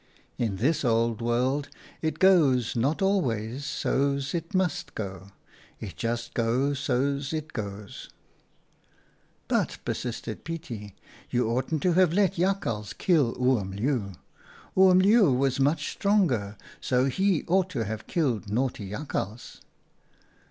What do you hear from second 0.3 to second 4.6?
In this old world it goes not always so's it